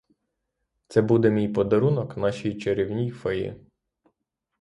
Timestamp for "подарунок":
1.49-2.17